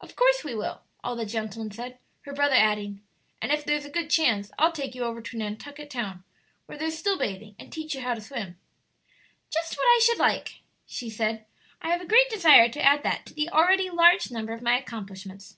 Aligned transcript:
"Of 0.00 0.14
course 0.14 0.44
we 0.44 0.54
will!" 0.54 0.82
all 1.02 1.16
the 1.16 1.26
gentlemen 1.26 1.72
said, 1.72 1.98
her 2.20 2.32
brother 2.32 2.54
adding, 2.54 3.02
"And 3.42 3.50
if 3.50 3.64
there's 3.64 3.84
a 3.84 3.90
good 3.90 4.08
chance, 4.10 4.52
I'll 4.60 4.70
take 4.70 4.94
you 4.94 5.02
over 5.02 5.20
to 5.20 5.36
Nantucket 5.36 5.90
Town, 5.90 6.22
where 6.66 6.78
there's 6.78 6.96
still 6.96 7.18
bathing, 7.18 7.56
and 7.58 7.72
teach 7.72 7.92
you 7.92 8.00
to 8.00 8.20
swim." 8.20 8.60
"Just 9.50 9.76
what 9.76 9.82
I 9.86 10.00
should 10.04 10.18
like," 10.20 10.60
she 10.86 11.10
said. 11.10 11.46
"I 11.82 11.88
have 11.90 12.00
a 12.00 12.06
great 12.06 12.30
desire 12.30 12.68
to 12.68 12.80
add 12.80 13.02
that 13.02 13.26
to 13.26 13.34
the 13.34 13.48
already 13.48 13.90
large 13.90 14.30
number 14.30 14.52
of 14.52 14.62
my 14.62 14.78
accomplishments." 14.78 15.56